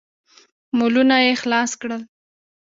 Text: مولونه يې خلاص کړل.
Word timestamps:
مولونه 0.77 1.15
يې 1.25 1.33
خلاص 1.41 1.71
کړل. 1.81 2.01